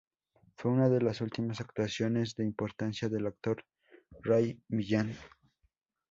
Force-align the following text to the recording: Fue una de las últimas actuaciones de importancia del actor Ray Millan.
Fue 0.55 0.71
una 0.71 0.89
de 0.89 0.99
las 0.99 1.21
últimas 1.21 1.61
actuaciones 1.61 2.35
de 2.35 2.43
importancia 2.43 3.07
del 3.07 3.27
actor 3.27 3.63
Ray 4.23 4.59
Millan. 4.67 5.15